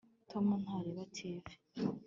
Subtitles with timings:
[0.29, 1.43] tom ntareba tv